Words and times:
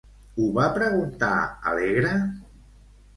Ho 0.37 0.45
va 0.53 0.69
preguntar 0.77 1.29
alegre? 1.73 2.15